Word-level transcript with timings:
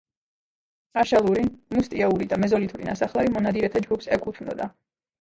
აშელური, 1.01 1.43
მუსტიეური 1.77 2.29
და 2.33 2.41
მეზოლითური 2.47 2.91
ნასახლარი 2.91 3.35
მონადირეთა 3.39 3.87
ჯგუფს 3.89 4.15
ეკუთვნოდა. 4.21 4.73